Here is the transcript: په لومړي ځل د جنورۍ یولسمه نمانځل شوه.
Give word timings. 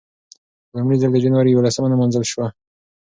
په 0.69 0.73
لومړي 0.79 0.97
ځل 1.01 1.11
د 1.13 1.17
جنورۍ 1.23 1.51
یولسمه 1.51 1.87
نمانځل 1.93 2.23
شوه. 2.31 2.47